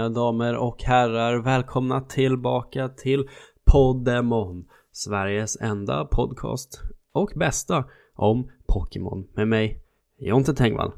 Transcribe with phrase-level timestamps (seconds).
[0.00, 3.28] Mina damer och herrar, välkomna tillbaka till
[3.64, 6.80] Poddemon Sveriges enda podcast
[7.12, 9.82] och bästa om Pokémon med mig,
[10.18, 10.92] Jonte Tengvall.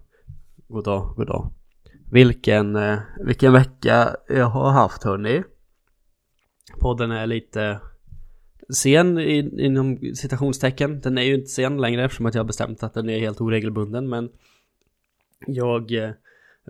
[0.69, 1.53] God dag, god dag.
[2.13, 5.43] Vilken, eh, vilken vecka jag har haft hörni.
[6.81, 7.81] Podden är lite
[8.75, 9.19] sen
[9.61, 11.01] inom citationstecken.
[11.01, 13.41] Den är ju inte sen längre eftersom att jag har bestämt att den är helt
[13.41, 14.29] oregelbunden men
[15.47, 16.11] Jag eh,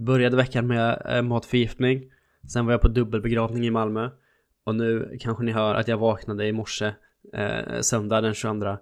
[0.00, 2.12] började veckan med eh, matförgiftning.
[2.48, 4.10] Sen var jag på dubbelbegravning i Malmö.
[4.64, 6.92] Och nu kanske ni hör att jag vaknade i morse
[7.32, 8.76] eh, Söndag den 22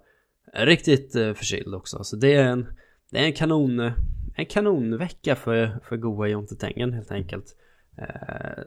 [0.53, 2.03] Riktigt eh, förkyld också.
[2.03, 2.65] Så det är en
[3.09, 3.93] Det är en kanon eh,
[4.35, 7.55] En kanonvecka för, för goa Jontetängen helt enkelt.
[7.97, 8.63] Eh,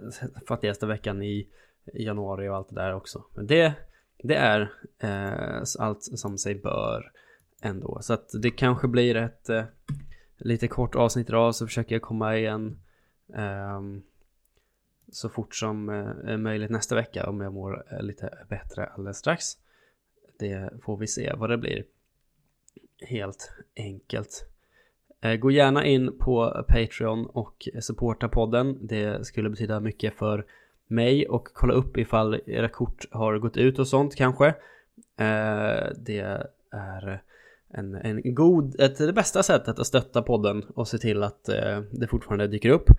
[0.48, 1.48] Fattigaste veckan i,
[1.94, 3.24] i januari och allt det där också.
[3.34, 3.72] Men det
[4.22, 7.10] Det är eh, allt som sig bör
[7.64, 7.98] Ändå.
[8.02, 9.64] Så att det kanske blir ett eh,
[10.38, 12.78] Lite kort avsnitt idag så försöker jag komma igen.
[13.26, 14.02] Um,
[15.14, 15.88] så fort som
[16.26, 19.44] eh, möjligt nästa vecka om jag mår eh, lite bättre alldeles strax.
[20.38, 21.84] Det får vi se vad det blir.
[23.00, 24.48] Helt enkelt.
[25.20, 28.86] Eh, gå gärna in på Patreon och supporta podden.
[28.86, 30.46] Det skulle betyda mycket för
[30.86, 34.54] mig och kolla upp ifall era kort har gått ut och sånt kanske.
[35.96, 37.22] Det är
[37.68, 41.44] en, en god, ett, det bästa sättet att stötta podden och se till att
[41.90, 42.90] det fortfarande dyker upp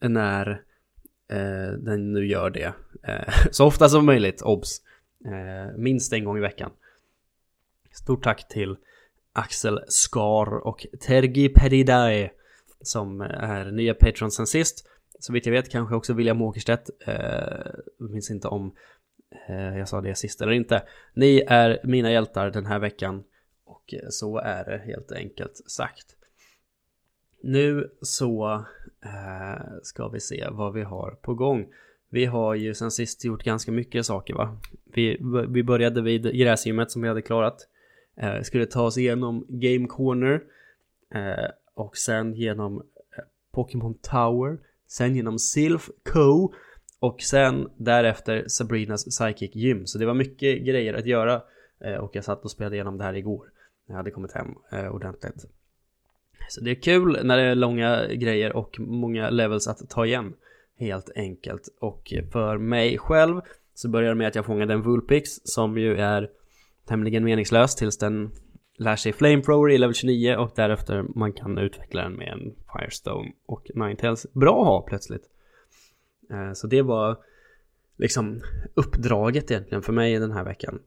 [0.00, 0.62] när
[1.30, 2.72] eh, den nu gör det.
[3.02, 4.82] Eh, så ofta som möjligt, obs.
[5.24, 6.70] Eh, minst en gång i veckan.
[7.92, 8.76] Stort tack till
[9.32, 12.30] Axel Skar och Tergi Peridae
[12.80, 14.86] som är nya patrons sen sist.
[15.18, 16.90] Så vitt jag vet kanske också William Åkerstedt.
[17.06, 18.74] Eh, minns inte om
[19.48, 20.82] eh, jag sa det sist eller inte.
[21.14, 23.24] Ni är mina hjältar den här veckan
[23.64, 26.16] och så är det helt enkelt sagt.
[27.42, 28.64] Nu så
[29.04, 31.66] eh, ska vi se vad vi har på gång.
[32.08, 34.56] Vi har ju sen sist gjort ganska mycket saker va.
[34.84, 35.18] Vi,
[35.48, 37.68] vi började vid gräsgymmet som vi hade klarat.
[38.16, 40.42] Eh, skulle ta oss igenom Game Corner.
[41.14, 44.58] Eh, och sen genom eh, Pokémon Tower.
[44.86, 46.52] Sen genom Sylph Co.
[47.00, 49.86] Och sen därefter Sabrinas Psychic Gym.
[49.86, 51.42] Så det var mycket grejer att göra.
[51.80, 53.50] Eh, och jag satt och spelade igenom det här igår.
[53.86, 55.46] När Jag hade kommit hem eh, ordentligt.
[56.52, 60.34] Så det är kul när det är långa grejer och många levels att ta igen.
[60.78, 61.68] Helt enkelt.
[61.80, 63.40] Och för mig själv
[63.74, 66.30] så börjar det med att jag fångade en Vulpix som ju är
[66.88, 68.30] tämligen meningslös tills den
[68.78, 73.32] lär sig Flamethrower i level 29 och därefter man kan utveckla den med en Firestone
[73.46, 74.32] och Ninetales.
[74.32, 75.22] Bra att ha plötsligt.
[76.30, 77.18] Eh, så det var
[77.96, 78.40] liksom
[78.74, 80.80] uppdraget egentligen för mig den här veckan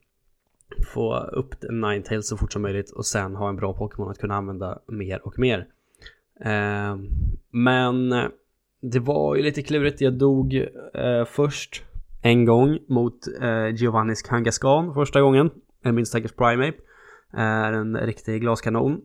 [0.94, 4.36] få upp Ninetales så fort som möjligt och sen ha en bra Pokémon att kunna
[4.36, 5.68] använda mer och mer.
[6.40, 7.10] Ehm, eh,
[7.52, 8.10] men
[8.82, 10.02] det var ju lite klurigt.
[10.02, 10.56] Jag dog
[10.94, 11.84] eh, först
[12.22, 15.50] en gång mot eh, Giovannis Kangaskhan första gången.
[15.84, 16.78] Min stackars Primeape.
[17.34, 19.02] Är en riktig glaskanon.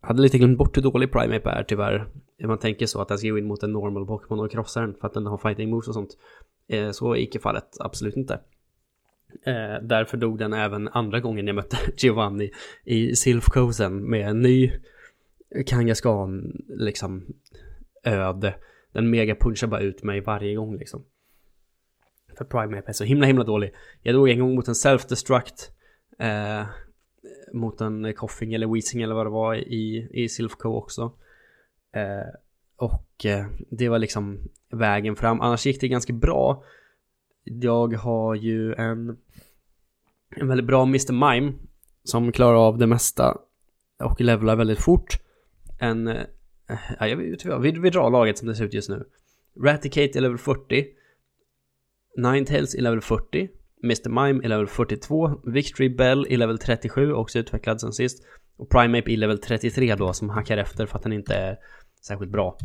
[0.00, 2.08] Hade lite glömt bort hur dålig Primeape är tyvärr.
[2.46, 4.94] Man tänker så att den ska gå in mot en normal Pokémon och krossa den
[4.94, 6.10] för att den har fighting moves och sånt.
[6.68, 8.40] Eh, så är icke fallet, absolut inte.
[9.42, 12.50] Eh, därför dog den även andra gången jag mötte Giovanni
[12.84, 14.72] i Silfkosen med en ny
[15.66, 17.26] Kangaskhan liksom
[18.04, 18.54] öde.
[18.92, 21.04] Den mega punchar bara ut mig varje gång liksom.
[22.38, 23.74] För Prime är så himla himla dålig.
[24.02, 25.70] Jag dog en gång mot en self-destruct.
[26.18, 26.66] Eh,
[27.52, 31.12] mot en Koffing eller Weezing eller vad det var i, i Silfco också.
[31.92, 32.34] Eh,
[32.76, 34.38] och eh, det var liksom
[34.70, 35.40] vägen fram.
[35.40, 36.64] Annars gick det ganska bra.
[37.44, 39.16] Jag har ju en,
[40.36, 41.12] en väldigt bra Mr.
[41.12, 41.52] Mime
[42.04, 43.38] som klarar av det mesta
[44.04, 45.18] och levlar väldigt fort.
[45.80, 46.22] En, eh,
[47.00, 49.04] Ja, jag vet inte, vi, vi drar laget som det ser ut just nu.
[49.64, 50.86] Raticate är level 40.
[52.16, 53.48] Ninetales är level 40.
[53.84, 54.08] Mr.
[54.08, 55.40] Mime är level 42.
[55.44, 58.24] Victory Bell är level 37, också utvecklad sen sist.
[58.56, 61.58] Och Primeape är level 33 då, som hackar efter för att den inte är
[62.06, 62.58] särskilt bra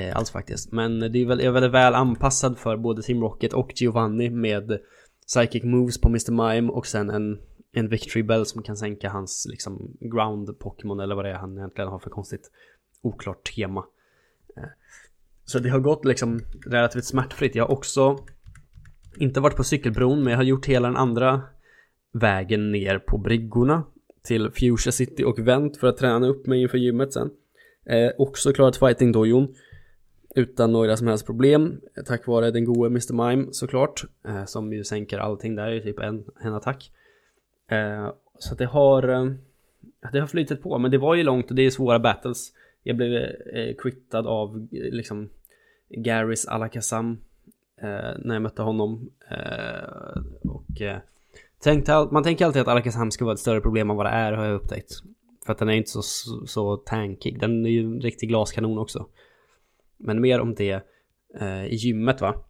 [0.00, 0.72] Eh, alls faktiskt.
[0.72, 4.78] Men det är, väl, är väldigt väl anpassad för både Team Rocket och Giovanni med
[5.26, 6.30] Psychic Moves på Mr.
[6.30, 7.38] Mime och sen en,
[7.72, 11.58] en Victory Bell som kan sänka hans liksom ground Pokémon eller vad det är han
[11.58, 12.50] egentligen har för konstigt
[13.02, 13.84] oklart tema.
[14.56, 14.68] Eh,
[15.44, 17.54] så det har gått liksom relativt smärtfritt.
[17.54, 18.18] Jag har också
[19.16, 21.42] inte varit på cykelbron men jag har gjort hela den andra
[22.12, 23.84] vägen ner på bryggorna
[24.22, 27.30] till Fuchsia City och vänt för att träna upp mig inför gymmet sen.
[27.86, 29.54] Eh, också klarat fighting-dojon
[30.34, 33.12] utan några som helst problem eh, tack vare den gode Mr.
[33.12, 36.92] Mime såklart eh, som ju sänker allting där i typ en, en attack.
[37.70, 39.32] Eh, så det har eh,
[40.12, 42.52] det har flyttat på men det var ju långt och det är svåra battles.
[42.82, 43.12] Jag blev
[43.54, 45.28] eh, quittad av eh, liksom
[45.88, 47.18] Garys Alakazam
[47.82, 49.10] eh, när jag mötte honom.
[49.30, 50.98] Eh, och eh,
[51.62, 54.32] tänkte, man tänker alltid att Alakazam ska vara ett större problem än vad det är
[54.32, 54.92] har jag upptäckt.
[55.46, 57.40] För att den är inte så, så, så tankig.
[57.40, 59.06] Den är ju en riktig glaskanon också.
[60.00, 60.82] Men mer om det
[61.40, 62.44] eh, i gymmet va.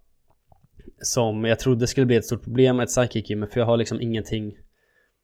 [1.03, 4.01] Som jag trodde skulle bli ett stort problem, ett psychic gym, för jag har liksom
[4.01, 4.57] ingenting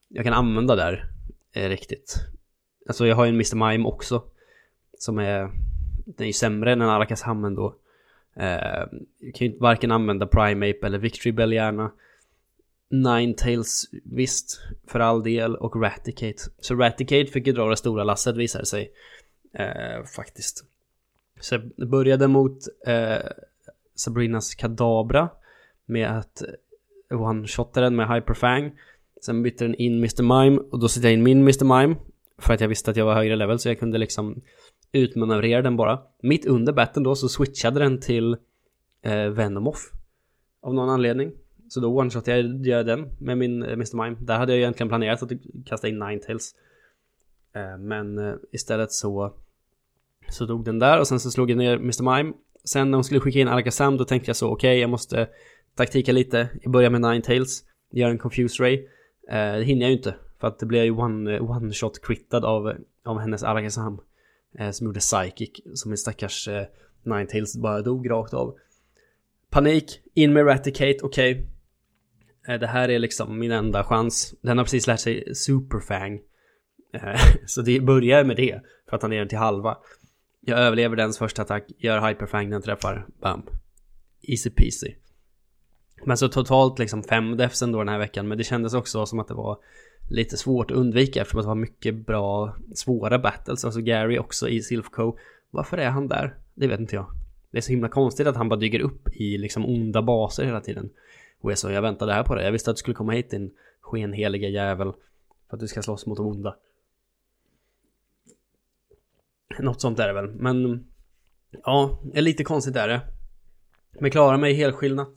[0.09, 1.05] jag kan använda där
[1.53, 2.15] eh, riktigt.
[2.89, 3.71] Alltså jag har ju en Mr.
[3.71, 4.23] Mime också.
[4.99, 5.51] Som är,
[6.05, 7.77] den är ju sämre än en Alakazam ändå.
[8.37, 8.87] Eh,
[9.19, 11.93] jag kan ju varken använda Primeape eller Victory Bell gärna.
[12.89, 16.51] Ninetales, visst, för all del, och Raticate.
[16.59, 18.93] Så Raticate fick ju dra det stora lasset visade sig.
[19.55, 20.65] Eh, faktiskt.
[21.41, 23.31] Så jag började mot eh,
[23.95, 25.29] Sabrinas Kadabra
[25.87, 26.43] med att
[27.11, 28.73] one-shotta den med Hyperfang.
[29.21, 30.23] Sen bytte den in Mr.
[30.23, 31.65] Mime och då satte jag in min Mr.
[31.65, 31.97] Mime.
[32.39, 34.43] För att jag visste att jag var högre level så jag kunde liksom
[34.93, 35.99] utmanövrera den bara.
[36.23, 38.37] Mitt under batten då så switchade den till
[39.03, 39.93] eh, Venomoff.
[40.61, 41.33] Av någon anledning.
[41.69, 44.05] Så då one-shotade jag, jag den med min eh, Mr.
[44.05, 44.17] Mime.
[44.21, 45.31] Där hade jag egentligen planerat att
[45.67, 46.55] kasta in Ninetales.
[47.53, 49.33] Eh, men eh, istället så
[50.29, 52.17] så dog den där och sen så slog jag ner Mr.
[52.17, 52.33] Mime.
[52.65, 55.29] Sen när hon skulle skicka in Alakazam då tänkte jag så okej okay, jag måste
[55.75, 56.49] taktika lite.
[56.63, 57.65] Jag börjar med Ninetales.
[57.91, 58.75] Gör en Confuse Ray.
[59.29, 60.15] Eh, det hinner jag ju inte.
[60.41, 62.73] För att det blev ju one, eh, one shot crittad av,
[63.05, 64.01] av hennes Alakazam.
[64.59, 65.51] Eh, som gjorde Psychic.
[65.75, 66.65] Som min stackars eh,
[67.03, 68.57] Ninetales bara dog rakt av.
[69.51, 71.33] Panik, in med Raticate, okej.
[71.33, 71.47] Okay.
[72.49, 74.35] Eh, det här är liksom min enda chans.
[74.43, 76.21] Den har precis lärt sig Superfang.
[76.95, 78.61] Eh, så det börjar med det.
[78.89, 79.79] För att han är den till halva.
[80.49, 83.43] Jag överlever dens första attack, gör hyperfang, den träffar, bam.
[84.23, 84.95] Easy peasy.
[86.05, 89.19] Men så totalt liksom fem defs ändå den här veckan, men det kändes också som
[89.19, 89.59] att det var
[90.11, 93.65] lite svårt att undvika eftersom att det var mycket bra, svåra battles.
[93.65, 95.17] Alltså Gary också i Silfco.
[95.51, 96.35] Varför är han där?
[96.55, 97.07] Det vet inte jag.
[97.51, 100.61] Det är så himla konstigt att han bara dyker upp i liksom onda baser hela
[100.61, 100.91] tiden.
[101.41, 102.45] Och jag så, jag väntade här på dig.
[102.45, 103.51] Jag visste att du skulle komma hit din
[103.81, 104.93] skenheliga jävel.
[105.51, 106.57] För att du ska slåss mot de onda.
[109.59, 110.31] Något sånt är det väl.
[110.31, 110.87] Men
[111.65, 113.01] ja, lite konstigt är det.
[114.01, 115.13] Men klarar mig helskillnat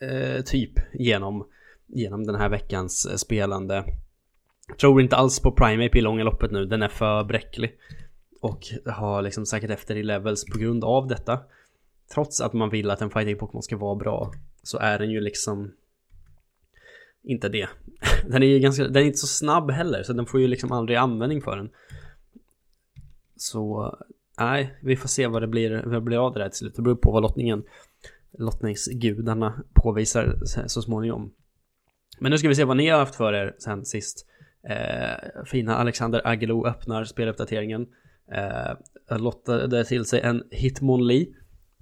[0.00, 1.46] eh, typ genom,
[1.86, 3.84] genom den här veckans eh, spelande.
[4.80, 6.64] Tror inte alls på Primeape i långa loppet nu.
[6.64, 7.78] Den är för bräcklig.
[8.40, 11.40] Och har liksom säkert efter i levels på grund av detta.
[12.14, 14.32] Trots att man vill att en fighting Pokémon ska vara bra
[14.62, 15.72] så är den ju liksom
[17.22, 17.68] inte det.
[18.26, 20.72] Den är ju ganska, den är inte så snabb heller så den får ju liksom
[20.72, 21.70] aldrig användning för den.
[23.38, 23.94] Så
[24.38, 26.76] nej, vi får se vad det blir, vad det blir av det där till slut.
[26.76, 27.64] Det beror på vad lottningen,
[28.38, 30.34] lottningsgudarna påvisar
[30.66, 31.32] så småningom.
[32.18, 34.26] Men nu ska vi se vad ni har haft för er sen sist.
[34.68, 37.86] Eh, fina Alexander Agelo öppnar speluppdateringen.
[38.32, 41.26] Eh, lottade till sig en Hitmonlee.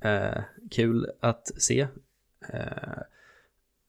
[0.02, 1.80] Eh, kul att se.
[2.52, 2.98] Eh,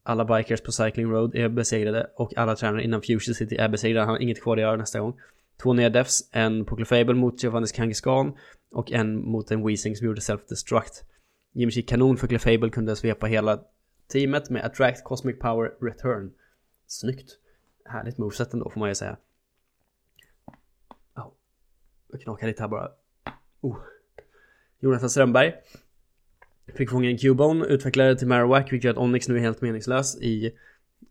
[0.03, 4.05] alla bikers på Cycling Road är besegrade och alla tränare innan Fusion City är besegrade.
[4.05, 5.19] Han har inget kvar att göra nästa gång.
[5.61, 8.33] Två nya defs, en på Clefable mot Giovannis Kangaskhan
[8.71, 11.03] och en mot en Weezing som gjorde Self-Destruct.
[11.53, 13.63] Jimmy kanon för Clefable kunde svepa hela
[14.07, 16.31] teamet med Attract Cosmic Power Return.
[16.87, 17.39] Snyggt.
[17.85, 19.17] Härligt moveset ändå får man ju säga.
[21.15, 21.31] Oh.
[22.11, 22.91] Jag knakar lite här bara.
[23.61, 23.77] Oh.
[24.79, 25.53] Jonathan Strömberg.
[26.75, 30.21] Fick fånga en Cubone, utvecklade till Marowak, vilket gör att Onyx nu är helt meningslös
[30.21, 30.53] i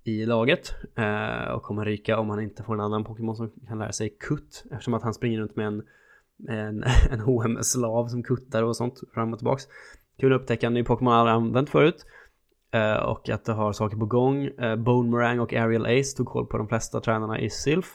[0.05, 3.79] i laget eh, och kommer ryka om han inte får en annan Pokémon som kan
[3.79, 5.83] lära sig kutt eftersom att han springer runt med en
[6.49, 9.65] en, en HM-slav som kuttar och sånt fram och tillbaks.
[10.21, 12.07] Kul att upptäcka en ny Pokémon jag aldrig använt förut.
[12.71, 14.45] Eh, och att det har saker på gång.
[14.45, 17.89] Eh, Bone Meringue och Ariel Ace tog koll på de flesta tränarna i Sylph.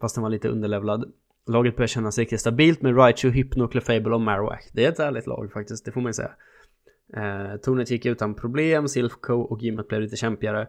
[0.00, 1.12] Fast den var lite underlevlad.
[1.46, 4.70] Laget börjar kännas riktigt stabilt med Raichu, Hypno, Clefable och Marowak.
[4.72, 6.30] Det är ett ärligt lag faktiskt, det får man ju säga.
[7.16, 10.68] Eh, tornet gick utan problem, Silfco och gymmet blev lite kämpigare.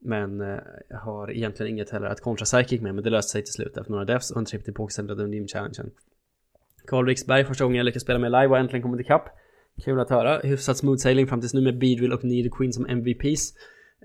[0.00, 3.42] Men eh, jag har egentligen inget heller att kontra Psychic med, men det löste sig
[3.42, 5.90] till slut efter några devs och en trip till Pokécentret under gymchallengen.
[6.86, 9.28] Karl Riksberg, första gången jag lyckades spela med live och äntligen kommit ikapp.
[9.84, 10.38] Kul att höra.
[10.38, 13.54] Hyfsat smooth sailing fram tills nu med Beedrill och Need Queen som MVPs.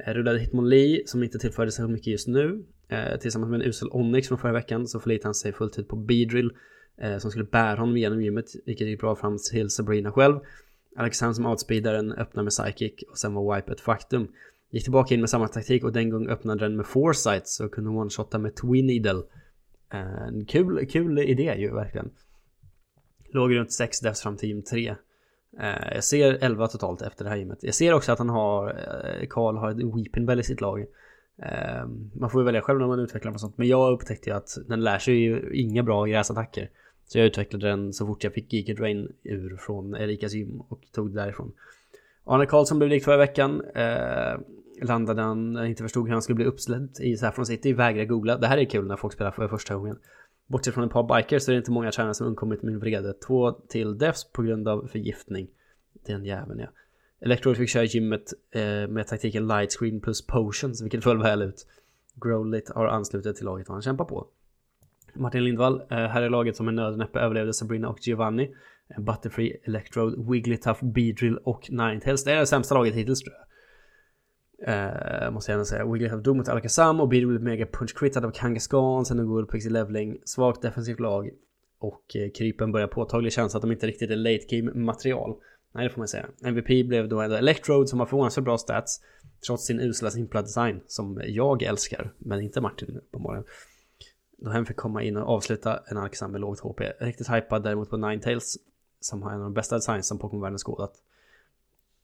[0.06, 2.64] Eh, rullade Hitmon Lee som inte tillförde så mycket just nu.
[2.88, 5.88] Eh, tillsammans med en usel Onyx från förra veckan så förlitade han sig fullt ut
[5.88, 6.52] på Beedrill.
[6.98, 10.40] Eh, som skulle bära honom genom gymmet, vilket gick bra fram till Sabrina själv.
[10.96, 14.28] Alexander som outspeedaren öppnade med psychic och sen var wipe ett faktum.
[14.74, 17.90] Gick tillbaka in med samma taktik och den gången öppnade den med foresight så kunde
[17.90, 19.24] one-shotta med twin needle.
[19.90, 22.12] En kul, kul idé ju verkligen.
[23.34, 24.96] Låg runt 6 defs fram till gym 3.
[25.60, 27.60] Eh, jag ser 11 totalt efter det här gymmet.
[27.62, 30.86] Jag ser också att han har, eh, Karl har ett weeping bell i sitt lag.
[31.42, 33.58] Ehm, man får ju välja själv när man utvecklar och sånt.
[33.58, 36.70] Men jag upptäckte ju att den lär sig ju inga bra gräsattacker.
[37.06, 40.82] Så jag utvecklade den så fort jag fick Geeked Rain ur från Erikas gym och
[40.92, 41.54] tog det därifrån.
[42.26, 43.62] Arne Karlsson blev likt förra veckan.
[43.76, 44.40] Eh,
[44.82, 48.38] landade han, inte förstod hur han skulle bli uppsläppt i Saffron City, vägrade googla.
[48.38, 50.00] Det här är kul när folk spelar för första gången.
[50.48, 53.14] Bortsett från ett par bikers så är det inte många tränare som undkommit min vrede.
[53.14, 55.48] Två till deaths på grund av förgiftning.
[56.06, 56.68] Den jäveln ja.
[57.20, 61.68] Electrode fick köra gymmet eh, med taktiken lightscreen plus potions, vilket föll väl ut.
[62.16, 64.28] Growlit har anslutit till laget och han kämpar på.
[65.14, 68.56] Martin Lindvall, eh, här är laget som en nödnäppe överlevde Sabrina och Giovanni.
[68.98, 72.24] Butterfree, Electrode, Wigglytuff, Beedrill och Ninetales.
[72.24, 73.44] Det är det sämsta laget hittills tror jag.
[74.68, 75.92] Uh, måste jag ändå säga.
[75.92, 79.06] Wigglytuff dog mot Alakazam och Beedrill blev mega punch Crittad av Kangaskhan.
[79.06, 80.18] Sen går pixie leveling.
[80.26, 81.30] Svagt defensivt lag.
[81.80, 85.36] Och uh, krypen börjar påtagligt kännas att de inte riktigt är late game material.
[85.74, 86.26] Nej, det får man säga.
[86.46, 89.02] MVP blev då ändå Electrode som har förvånansvärt bra stats.
[89.48, 92.14] Trots sin usla simpla design som jag älskar.
[92.18, 93.46] Men inte Martin på morgonen.
[94.38, 96.82] Då han fick komma in och avsluta en Alakazam med lågt HP.
[97.00, 98.56] Riktigt hypad däremot på Ninetales.
[99.04, 100.94] Som har en av de bästa designs som Pokémon-världen skådat.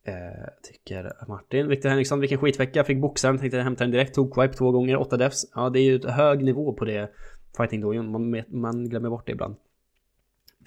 [0.04, 0.14] Eh,
[0.64, 1.68] tycker Martin.
[1.68, 2.84] Viktor Henriksson, vilken skitvecka.
[2.84, 4.16] Fick boxaren, tänkte hämta den direkt.
[4.16, 5.46] Tog Quipe två gånger, åtta defs.
[5.56, 7.12] Ja, det är ju ett hög nivå på det
[7.58, 8.12] fighting dojon.
[8.12, 9.56] Man, man glömmer bort det ibland.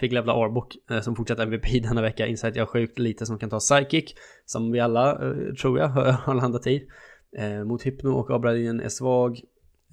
[0.00, 2.26] Fick levla Arbok eh, som fortsatt MVP denna vecka.
[2.26, 4.14] Inser att jag har sjukt lite som kan ta Psychic.
[4.44, 5.88] Som vi alla, eh, tror jag,
[6.24, 6.88] har landat i.
[7.36, 9.40] Eh, mot Hypno och Abradin är svag.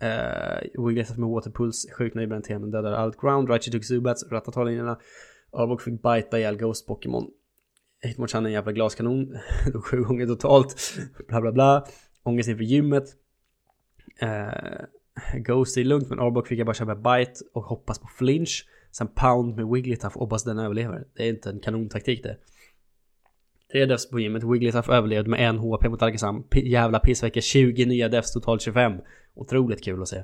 [0.02, 4.32] Eh, Wiggles med Waterpuls sjukt nöjd med den temen, dödar allt ground, Raichi Took Zubats,
[4.32, 5.00] rattar linjerna.
[5.52, 7.28] Arbok fick bita ihjäl Ghost Pokémon.
[8.02, 9.38] Hitmonchan är en jävla glaskanon,
[9.74, 11.86] dog sju gånger totalt, bla bla bla.
[12.24, 13.04] Ångest inför gymmet.
[14.24, 14.86] Uh,
[15.34, 18.68] Ghost är lugnt men Arbok fick jag bara köpa bite och hoppas på flinch.
[18.92, 21.08] Sen pound med Wigglytuff och hoppas den överlever.
[21.16, 22.38] Det är inte en kanontaktik det.
[23.72, 24.44] Tre devs på gymmet.
[24.44, 26.44] Wigglytuff överlevde med en HP mot Alakazam.
[26.44, 27.42] P jävla pissvecka.
[27.42, 28.94] 20 nya devs, totalt 25.
[29.36, 30.24] Otroligt kul att se.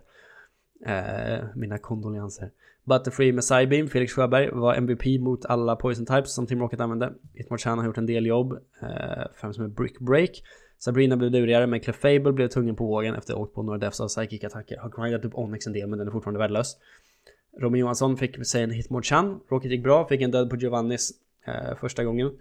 [0.86, 2.50] Eh, mina kondolenser.
[2.84, 7.14] Butterfree med Cybeam, Felix Sjöberg var MVP mot alla Poison Types som Team Rocket använde.
[7.34, 8.52] Itmorchan har gjort en del jobb,
[8.82, 10.44] eh, främst med Brick Break.
[10.78, 13.78] Sabrina blev lurigare men Clefable blev tungen på vågen efter att ha åkt på några
[13.78, 14.78] defs av psychic-attacker.
[14.78, 16.78] Har grindat upp Onyx en del men den är fortfarande värdelös.
[17.60, 19.40] Robin Johansson fick sig en Hitmonchan.
[19.50, 21.12] Rocket gick bra, fick en död på Giovannis
[21.46, 22.32] eh, första gången.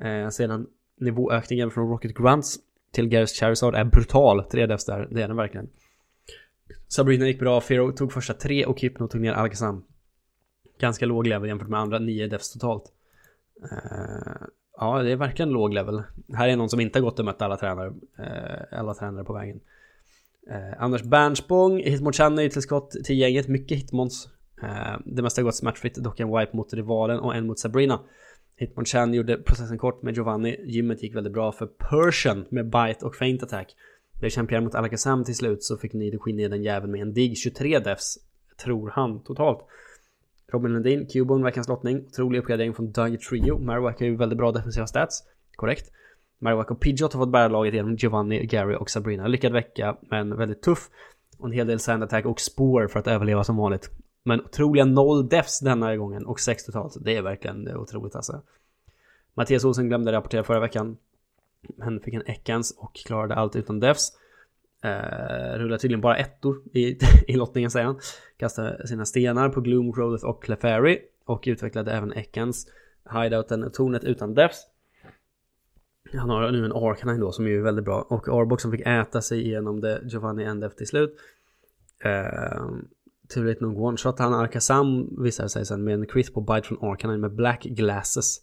[0.00, 2.58] Eh, sedan nivåökningen från Rocket Grunts
[2.90, 4.44] till Gareth Charizard är brutal.
[4.44, 5.68] Tre defs där, det är den verkligen.
[6.88, 9.84] Sabrina gick bra, Fero tog första tre och Hypno tog ner Alakazam.
[10.80, 12.92] Ganska låg level jämfört med andra, nio defs totalt.
[13.62, 14.46] Uh,
[14.76, 16.02] ja, det är verkligen låg level.
[16.32, 19.32] Här är någon som inte har gått och mött alla tränare, uh, alla tränare på
[19.32, 19.60] vägen.
[20.50, 24.28] Uh, Anders Bernspång, Hitmonchan är till skott till gänget, mycket hitmons.
[25.04, 28.00] det mesta har gått smärtfritt, dock en wipe mot rivalen och en mot Sabrina.
[28.56, 30.56] Hitmonchan gjorde processen kort med Giovanni.
[30.64, 33.74] Gymmet gick väldigt bra för Persian med bite och feint attack.
[34.20, 37.14] Blev champion mot Alakazam till slut så fick Nido skinn ner den jäveln med en
[37.14, 38.18] dig 23 defs.
[38.64, 39.66] Tror han totalt.
[40.52, 42.06] Robin Lundin, Cubone, veckans lottning.
[42.06, 43.58] Otrolig uppgradering från Duggy Trio.
[43.58, 45.24] Marowak har ju väldigt bra defensiva stats.
[45.56, 45.92] Korrekt.
[46.38, 49.26] Marowak och Pidgeot har fått bära laget genom Giovanni, Gary och Sabrina.
[49.26, 50.88] Lyckad vecka, men väldigt tuff.
[51.38, 53.90] Och en hel del sand attack och spår för att överleva som vanligt.
[54.22, 56.96] Men otroliga noll defs denna gången och sex totalt.
[57.00, 58.42] Det är verkligen otroligt alltså.
[59.34, 60.96] Mattias Olsen glömde rapportera förra veckan.
[61.76, 64.12] Men fick en Ekans och klarade allt utan defs.
[64.84, 66.98] Uh, eh, rullar tydligen bara ettor i,
[67.28, 68.00] i lottningen säger han.
[68.36, 70.98] Kastade sina stenar på Gloom, Growlithe och Clefairy.
[71.24, 72.66] Och utvecklade även Ekans
[73.10, 74.66] hideouten och tornet utan defs.
[76.12, 78.06] Han har nu en Arcanine då som är ju väldigt bra.
[78.08, 81.18] Och Arbox som fick äta sig igenom det Giovanni Endef till slut.
[82.06, 82.78] Uh,
[83.34, 87.20] turligt nog one-shot han Arkasam visade sig sen med en crit på bite från Arcanine
[87.20, 88.40] med black glasses.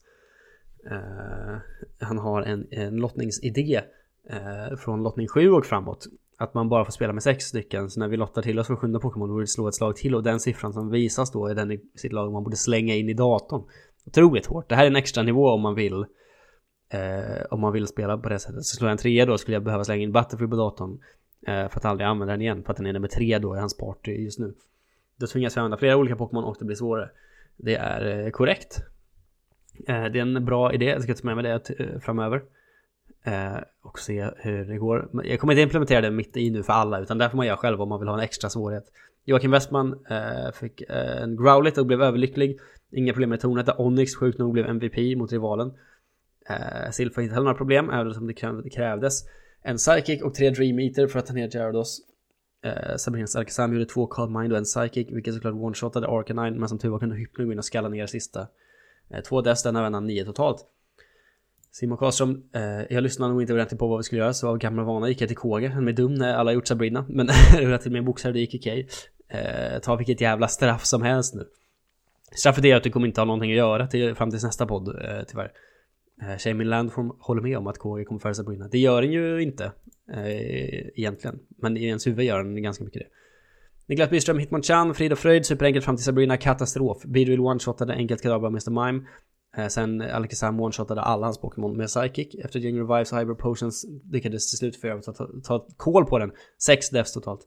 [0.92, 1.58] Uh,
[2.00, 3.82] han har en, en lottningsidé
[4.30, 6.06] eh, från lottning 7 och framåt.
[6.38, 7.90] Att man bara får spela med sex stycken.
[7.90, 10.16] Så när vi lottar till oss för sjunde Pokémon borde vi slå ett slag till.
[10.16, 13.10] Och den siffran som visas då är den i sitt lag man borde slänga in
[13.10, 13.64] i datorn.
[14.06, 14.70] Otroligt hårt.
[14.70, 16.06] Det här är en extra nivå om man vill.
[16.90, 18.66] eh, om man vill spela på det sättet.
[18.66, 21.00] Så slår jag en trea då skulle jag behöva slänga in Butterfree på datorn.
[21.48, 22.64] Eh, för att aldrig använda den igen.
[22.64, 24.54] För att den är nummer tre då i hans party just nu.
[25.20, 27.10] Då tvingas vi använda flera olika Pokémon och det blir svårare.
[27.58, 28.80] Det är eh, korrekt.
[29.88, 32.42] Eh, det är en bra idé, jag ska ta med mig det eh, framöver.
[33.24, 35.10] Eh, och se hur det går.
[35.24, 37.58] Jag kommer inte implementera det mitt i nu för alla utan där får man göra
[37.58, 38.86] själv om man vill ha en extra svårighet.
[39.26, 42.60] Joakim Westman eh, fick eh, en Growlit och blev överlycklig.
[42.92, 45.74] Inga problem med tornet där Onyx sjukt nog blev MVP mot rivalen.
[46.50, 48.28] Eh, inte heller några problem, även om
[48.64, 49.24] det krävdes
[49.62, 52.00] en Psychic och tre Dream Eater för att ta ner Gyarados.
[52.64, 56.70] Eh, Sabrinas Alakazam gjorde två Call Mind och en Psychic, vilket såklart one-shotade Arcanine, men
[56.70, 58.48] som tur var kunde Hypno gå in och skalla ner sista.
[59.10, 60.66] Eh, två Deaths, denna vändan nio totalt.
[61.72, 64.58] Simon Karlström, eh, jag lyssnade nog inte ordentligt på vad vi skulle göra så av
[64.58, 65.68] gamla vana gick jag till Kåge.
[65.68, 67.06] Han är dum när alla gjort Sabrina.
[67.10, 67.30] Men
[67.62, 68.88] jag till min boxare det gick okej.
[69.28, 71.48] Eh, ta vilket jävla straff som helst nu.
[72.36, 74.88] Straffet är att du kommer inte ha någonting att göra till, fram tills nästa podd
[74.88, 75.52] eh, tyvärr.
[76.22, 78.68] Eh, Shamin Landform håller med om att Kåge kommer före Sabrina.
[78.68, 79.72] Det gör den ju inte.
[80.14, 81.40] Eh, egentligen.
[81.58, 83.08] Men i ens huvud gör den ganska mycket det.
[83.88, 87.04] Niklas Byström, Hitmon Chan, Frid och Fröjd, superenkelt fram till Sabrina, katastrof.
[87.04, 88.86] Beedrill one-shotade enkelt Kadabra Mr.
[88.86, 89.06] Mime.
[89.58, 92.36] Eh, sen Alakazam one-shotade alla hans Pokémon med Psychic.
[92.46, 96.06] Efter Jing Revives och Hyper Potions lyckades till slut för att ta, ta, ta koll
[96.06, 96.32] på den.
[96.58, 97.42] Sex deaths totalt.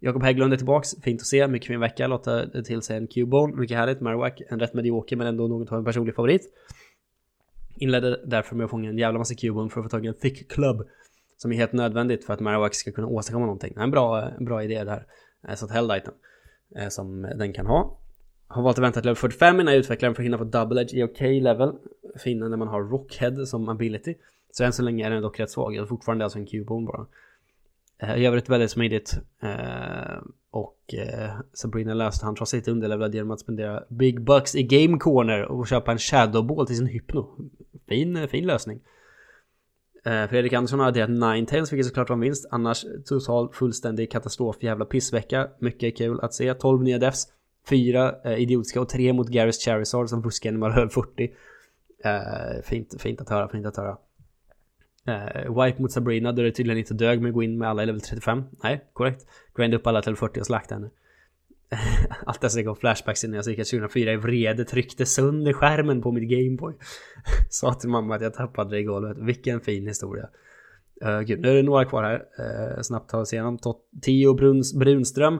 [0.00, 3.06] Jakob Hägglund är tillbaks, fint att se, mycket fin vecka, lotta eh, till sig en
[3.06, 6.42] Cubone, mycket härligt, Marowak, en rätt medioker men ändå något av en personlig favorit.
[7.76, 10.14] Inledde därför med att fånga en jävla massa Cubone för att få tag i en
[10.14, 10.86] thick club.
[11.36, 13.74] Som är helt nödvändigt för att Marowak ska kunna åstadkomma någonting.
[13.76, 15.06] En bra, eh, bra idé det här.
[15.48, 16.14] Eh, så att helllighten
[16.76, 17.98] eh, som den kan ha.
[18.46, 20.44] Har valt att vänta till level 45 innan jag utvecklar den för att hinna få
[20.44, 21.72] double edge i okej okay level.
[22.18, 24.14] Finna när man har rockhead som ability.
[24.50, 25.74] Så än så länge är den dock rätt svag.
[25.74, 27.06] Jag har fortfarande alltså en q-bone bara.
[27.98, 29.20] Eh, I övrigt väldigt smidigt.
[30.50, 30.94] Och
[31.52, 35.66] Sabrina löste han trots sitt underlevlad genom att spendera Big Bucks i Game Corner och
[35.66, 37.50] köpa en Shadow Ball till sin Hypno.
[37.88, 38.80] Fin, fin lösning.
[40.06, 42.46] Eh, Fredrik Andersson har adderat Ninetales vilket såklart var en vinst.
[42.50, 45.48] Annars total fullständig katastrof jävla pissvecka.
[45.58, 46.54] Mycket kul att se.
[46.54, 47.26] 12 nya defs.
[47.68, 51.30] 4 eh, idiotiska och 3 mot Garys Charizard som fuskade när man höll 40.
[52.04, 53.98] Eh, fint, fint att höra, fint att höra.
[55.06, 57.82] Eh, wipe mot Sabrina, då det tydligen inte dög med att gå in med alla
[57.82, 58.44] i level 35.
[58.62, 59.26] Nej, korrekt.
[59.56, 60.90] Grind upp alla till 40 och slakta henne.
[62.26, 66.30] Allt jag går flashbacks innan jag gick 2004 i vrede tryckte sönder skärmen på mitt
[66.30, 66.74] Gameboy.
[67.50, 69.18] Sa till mamma att jag tappade det i golvet.
[69.18, 70.28] Vilken fin historia.
[71.04, 72.14] Uh, gud, nu är det några kvar här.
[72.14, 73.58] Uh, snabbt ta oss igenom.
[74.02, 75.34] Tio Bruns, Brunström.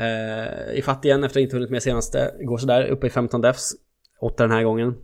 [0.00, 2.34] Uh, I fatt igen efter att inte hunnit med senaste.
[2.40, 3.72] Går sådär, uppe i 15 defs.
[4.20, 4.94] 8 den här gången.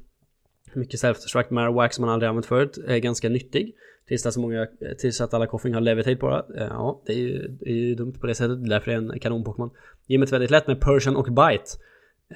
[0.74, 2.78] Mycket self-destruct Marowak som man aldrig använt förut.
[2.86, 3.74] Är ganska nyttig.
[4.08, 4.66] Tills, att, så många,
[4.98, 6.60] tills att alla koffing har levitate på det.
[6.60, 8.68] Eh, ja, det är, ju, det är ju dumt på det sättet.
[8.68, 9.70] Därför är det en kanon-Pokémon.
[10.06, 11.70] Gymmet väldigt lätt med Persian och Bite.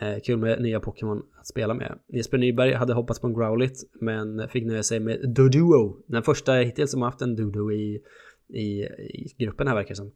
[0.00, 1.98] Eh, kul med nya Pokémon att spela med.
[2.08, 5.96] Jesper Nyberg hade hoppats på en Growlit men fick nöja sig med Doduo.
[6.06, 8.02] Den första hittills som haft en Dodo i,
[8.48, 10.12] i, i gruppen här verkar det som.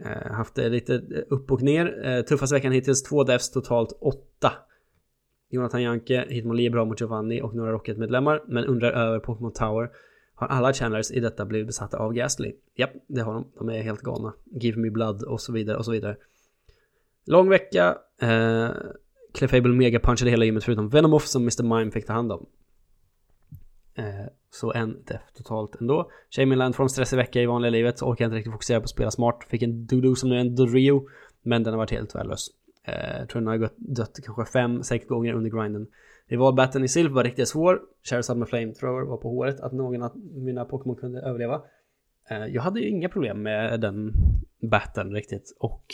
[0.00, 2.06] Eh, haft det lite upp och ner.
[2.06, 4.52] Eh, tuffaste veckan hittills, två devs, totalt åtta.
[5.50, 9.90] Jonathan Janke, Hitmonlee är bra mot Giovanni och några Rocket-medlemmar, men undrar över Pokémon Tower.
[10.34, 12.52] Har alla channelers i detta blivit besatta av Gastly?
[12.74, 13.46] Japp, det har de.
[13.58, 14.34] De är helt galna.
[14.60, 16.16] Give me blood och så vidare och så vidare.
[17.26, 17.98] Lång vecka.
[18.22, 18.70] Eh,
[19.34, 21.62] Clefable megapunchade hela gymmet förutom Venomoff som Mr.
[21.62, 22.46] Mime fick ta hand om.
[23.94, 24.04] Eh,
[24.50, 26.10] så en def totalt ändå.
[26.30, 28.02] Shaming Landform stressig vecka i vanliga livet.
[28.02, 29.44] Orkar inte riktigt fokusera på att spela smart.
[29.48, 31.08] Fick en Doodoo som nu är en Dodrio.
[31.42, 32.48] Men den har varit helt värdelös.
[32.86, 35.86] Eh, jag tror den har gått, dött kanske fem, sex gånger under grinden.
[36.26, 37.80] Rivalbatten i silver var riktigt svår.
[38.02, 41.62] Charizard med Flamethrower var på håret att någon av mina Pokémon kunde överleva.
[42.30, 44.12] Eh, jag hade ju inga problem med den
[44.60, 45.84] batten riktigt och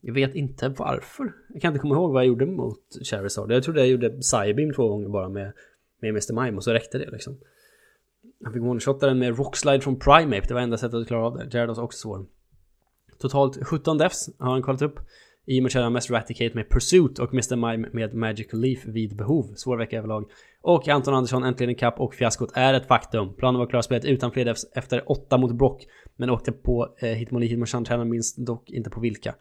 [0.00, 1.32] jag vet inte varför.
[1.48, 2.78] Jag kan inte komma ihåg vad jag gjorde mot
[3.10, 3.52] Charizard.
[3.52, 5.52] Jag trodde jag gjorde Psybeam två gånger bara med,
[6.00, 6.42] med Mr.
[6.42, 7.38] Mime och så räckte det liksom.
[8.44, 10.48] Han fick one-shotta den med Rockslide från Primeape.
[10.48, 11.48] Det var enda sättet att klara av det.
[11.52, 12.26] Gyarados också svår.
[13.18, 15.00] Totalt 17 defs har han kollat upp.
[15.46, 17.56] I och med att mest Raticate med Pursuit och Mr.
[17.56, 19.52] Mime med Magical Leaf vid behov.
[19.54, 20.30] Svår vecka överlag.
[20.62, 23.34] Och Anton Andersson äntligen i kapp och fiaskot är ett faktum.
[23.34, 25.86] Planen var klar spelet utan fler defs efter 8 mot Brock.
[26.16, 29.34] Men åkte på eh, Hitmonlee Hitmonchan minns dock inte på vilka.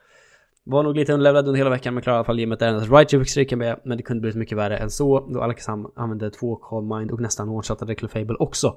[0.64, 2.92] Var nog lite underlevlad under hela veckan men klarade i alla fall gymmet där endast
[2.92, 3.80] right fick stryka med.
[3.86, 5.30] Men det kunde blivit mycket värre än så.
[5.34, 8.68] Då Alakazam använde två Call Mind och nästan one-shotade Clefable också.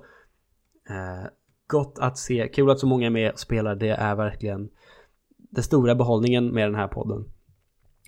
[0.90, 1.28] Eh,
[1.66, 2.48] gott att se.
[2.48, 3.76] Kul att så många är med och spelar.
[3.76, 4.68] Det är verkligen
[5.54, 7.24] den stora behållningen med den här podden.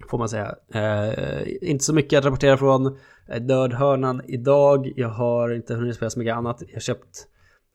[0.08, 0.54] Får man säga.
[0.74, 2.86] Eh, inte så mycket att rapportera från
[3.28, 4.92] eh, dödhörnan idag.
[4.96, 6.62] Jag har inte hunnit spela så mycket annat.
[6.66, 7.26] Jag har köpt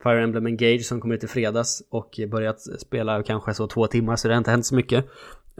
[0.03, 4.15] Fire Emblem Engage som kom ut i fredags och börjat spela kanske så två timmar
[4.15, 5.05] så det har inte hänt så mycket.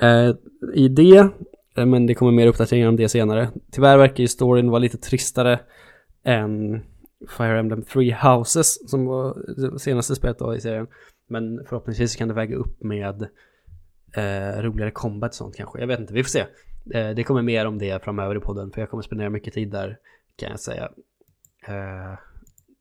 [0.02, 0.36] Eh,
[0.74, 1.30] I det,
[1.78, 3.50] eh, men det kommer mer uppdateringar om det senare.
[3.72, 5.60] Tyvärr verkar ju storyn vara lite tristare
[6.24, 6.82] än
[7.38, 10.88] Fire Emblem Three Houses som var det senaste spelet då i serien.
[11.30, 13.28] Men förhoppningsvis kan det väga upp med
[14.16, 15.80] eh, roligare combat sånt kanske.
[15.80, 16.46] Jag vet inte, vi får se.
[16.94, 19.72] Eh, det kommer mer om det framöver i podden för jag kommer spendera mycket tid
[19.72, 19.98] där
[20.36, 20.92] kan jag säga.
[21.68, 22.20] Eh,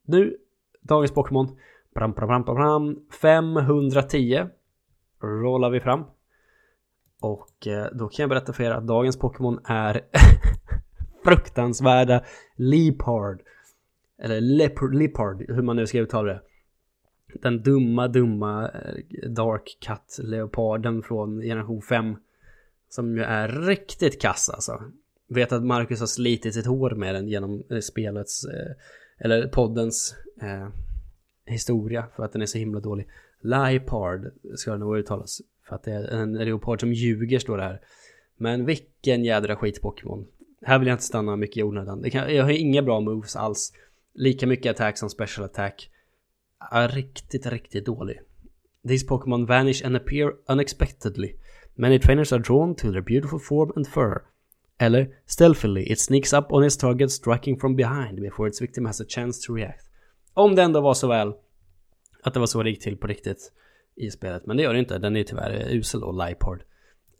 [0.06, 0.36] nu,
[0.80, 1.56] dagens Pokémon.
[1.94, 4.46] Bram, bram, bram, bram, 510
[5.22, 6.04] rollar vi fram.
[7.20, 10.00] Och eh, då kan jag berätta för er att dagens Pokémon är
[11.24, 12.24] fruktansvärda
[12.56, 13.40] Leopard.
[14.18, 16.40] eller Leopard, Leopard hur man nu ska uttala det.
[17.42, 22.16] Den dumma, dumma eh, Dark Cut Leoparden från generation 5.
[22.88, 24.82] Som ju är riktigt kass alltså.
[25.28, 28.72] Vet att Marcus har slitit sitt hår med den genom eh, spelets, eh,
[29.18, 30.68] eller poddens eh,
[31.46, 33.08] historia för att den är så himla dålig.
[33.40, 35.40] Lipard ska det nog uttalas.
[35.68, 37.80] För att det är en leopard som ljuger står det här.
[38.36, 40.26] Men vilken jädra skit Pokémon.
[40.62, 42.02] Här vill jag inte stanna mycket i onödan.
[42.02, 43.72] Det kan, jag har inga bra moves alls.
[44.14, 45.90] Lika mycket attack som special attack.
[46.70, 48.20] Är riktigt, riktigt dålig.
[48.88, 51.34] These Pokémon vanish and appear unexpectedly.
[51.74, 54.22] Many trainers are drawn to their beautiful form and fur.
[54.78, 59.00] Eller stealthily, it sneaks up on its target striking from behind before its victim has
[59.00, 59.90] a chance to react.
[60.34, 61.32] Om det ändå var så väl
[62.22, 63.52] att det var så det gick till på riktigt
[63.96, 64.46] i spelet.
[64.46, 66.62] Men det gör det inte, den är tyvärr eh, usel och Lipard.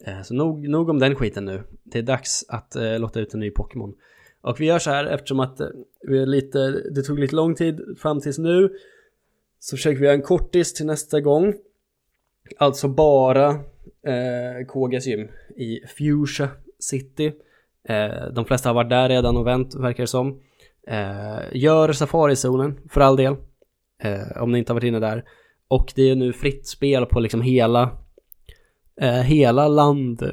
[0.05, 1.63] Eh, så nog, nog om den skiten nu.
[1.83, 3.93] Det är dags att eh, låta ut en ny Pokémon.
[4.41, 5.67] Och vi gör så här eftersom att eh,
[6.07, 8.69] vi är lite, det tog lite lång tid fram tills nu.
[9.63, 11.53] Så försöker vi göra en kortis till nästa gång.
[12.57, 13.49] Alltså bara
[14.07, 17.33] eh, KGs gym i Fuchsia City.
[17.87, 20.39] Eh, de flesta har varit där redan och vänt verkar det som.
[20.87, 23.35] Eh, gör Safari-zonen för all del.
[24.03, 25.23] Eh, om ni inte har varit inne där.
[25.67, 27.97] Och det är nu fritt spel på liksom hela
[29.01, 30.23] eh, hela land,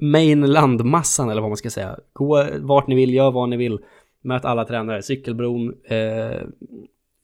[0.00, 1.98] main landmassan eller vad man ska säga.
[2.12, 3.78] Gå vart ni vill, gör vad ni vill.
[4.20, 6.40] Möt alla tränare, cykelbron eh,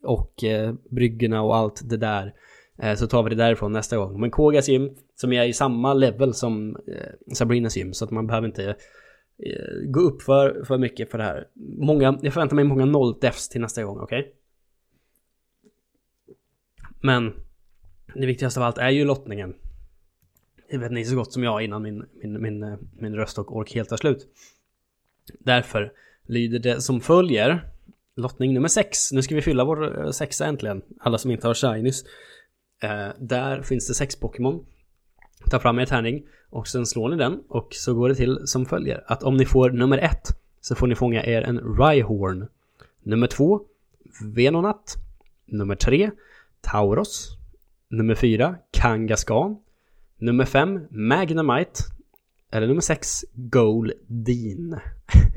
[0.03, 2.35] och eh, bryggorna och allt det där.
[2.79, 4.21] Eh, så tar vi det därifrån nästa gång.
[4.21, 8.27] Men Kogas gym, som är i samma level som eh, Sabrinas gym, så att man
[8.27, 8.69] behöver inte
[9.39, 11.49] eh, gå upp för, för mycket för det här.
[11.79, 14.21] Många, jag förväntar mig många noll defs till nästa gång, okej?
[14.21, 14.33] Okay?
[17.01, 17.33] Men
[18.15, 19.55] det viktigaste av allt är ju lottningen.
[20.71, 23.57] Det vet ni så gott som jag innan min, min, min, eh, min röst och
[23.57, 24.29] ork helt tar slut.
[25.39, 25.93] Därför
[26.27, 27.71] lyder det som följer
[28.19, 29.13] lottning nummer 6.
[29.13, 30.83] Nu ska vi fylla vår eh, sexa äntligen.
[31.01, 32.05] Alla som inte har shinies.
[32.83, 34.67] Eh, där finns det sex Pokémon.
[35.51, 38.67] Ta fram er tärning och sen slår ni den och så går det till som
[38.67, 39.05] följer.
[39.07, 40.19] Att om ni får nummer 1
[40.61, 42.49] så får ni fånga er en Rhyhorn.
[43.03, 43.61] Nummer 2
[44.35, 44.97] Venonat.
[45.47, 46.11] Nummer 3
[46.61, 47.37] Tauros.
[47.89, 49.57] Nummer 4 Kangaskhan.
[50.19, 51.81] Nummer 5 Magnemite.
[52.51, 54.81] Eller nummer 6 Goldeen.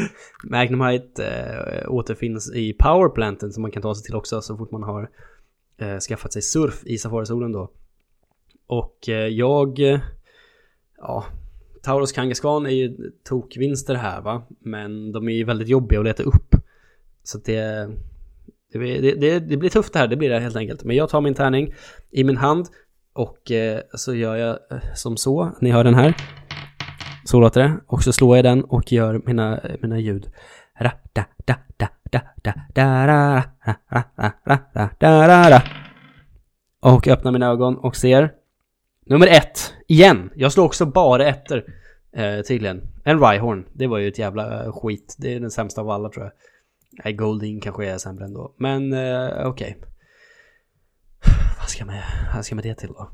[0.44, 4.82] Magnemite äh, återfinns i powerplanten som man kan ta sig till också så fort man
[4.82, 5.10] har
[5.78, 7.70] äh, skaffat sig surf i safarisolen då.
[8.66, 9.78] Och äh, jag...
[10.98, 11.24] ja,
[11.82, 14.42] Tauros Kangaskhan är ju tokvinster här va.
[14.60, 16.54] Men de är ju väldigt jobbiga att leta upp.
[17.22, 17.88] Så det,
[18.72, 20.84] det, det, det, blir tufft det här, det blir det helt enkelt.
[20.84, 21.74] Men jag tar min tärning
[22.10, 22.66] i min hand
[23.12, 23.52] och
[23.94, 24.58] så gör jag
[24.94, 25.50] som så.
[25.60, 26.14] Ni hör den här.
[27.28, 27.76] Så låter det.
[27.86, 30.30] Och så slår jag den och gör mina, mina ljud.
[36.80, 38.32] Och öppnar mina ögon och ser
[39.06, 40.30] Nummer ett, igen.
[40.34, 41.64] Jag slår också bara ettor.
[42.12, 42.82] Eh, tydligen.
[43.04, 43.66] En Rhyhorn.
[43.72, 45.16] Det var ju ett jävla eh, skit.
[45.18, 46.32] Det är den sämsta av alla tror jag.
[47.04, 48.54] Nej, Golding kanske är sämre ändå.
[48.56, 49.46] Men eh, okej.
[49.46, 49.74] Okay.
[51.58, 51.94] Vad ska, man,
[52.34, 53.10] vad ska man det till då?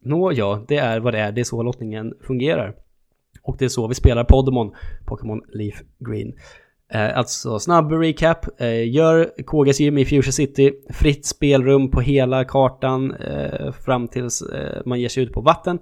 [0.00, 1.32] Nå, ja, det är vad det är.
[1.32, 2.74] Det är så lottningen fungerar.
[3.48, 4.74] Och det är så vi spelar Podemon,
[5.06, 6.32] Pokémon Leaf Green.
[6.92, 8.60] Eh, alltså snabb recap.
[8.60, 10.72] Eh, gör KGs gym i Future City.
[10.90, 15.78] Fritt spelrum på hela kartan eh, fram tills eh, man ger sig ut på vatten.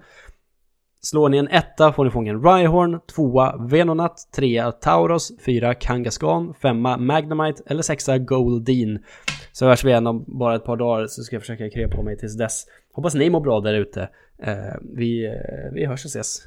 [1.00, 6.54] Slår ni en etta får ni fånga en Rhyhorn, tvåa Venonat, trea Tauros, fyra Kangaskhan,
[6.54, 8.98] femma Magnemite eller sexa Goldeen.
[9.52, 12.02] Så hörs vi igen om bara ett par dagar så ska jag försöka krya på
[12.02, 12.64] mig tills dess.
[12.92, 14.08] Hoppas ni mår bra där ute.
[14.42, 16.42] Eh, vi, eh, vi hörs och ses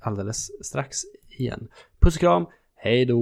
[0.00, 0.96] alldeles strax
[1.28, 1.68] igen.
[2.00, 3.20] Puss och kram, hej då!